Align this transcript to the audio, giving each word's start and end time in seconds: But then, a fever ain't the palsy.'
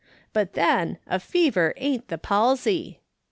But 0.33 0.53
then, 0.53 0.97
a 1.05 1.19
fever 1.19 1.75
ain't 1.77 2.07
the 2.07 2.17
palsy.' 2.17 3.01